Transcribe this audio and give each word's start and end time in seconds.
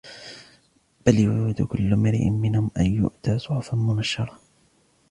بل 1.05 1.19
يريد 1.19 1.61
كل 1.61 1.93
امرئ 1.93 2.29
منهم 2.29 2.71
أن 2.77 2.85
يؤتى 2.85 3.39
صحفا 3.39 3.75
منشرة 3.75 4.39